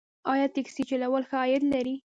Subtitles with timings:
[0.33, 1.95] آیا ټکسي چلول ښه عاید لري؟